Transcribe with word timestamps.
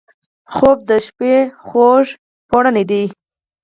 خوب 0.53 0.77
د 0.89 0.91
شپه 1.05 1.33
خوږ 1.65 2.05
څادر 2.49 2.75
دی 2.89 3.03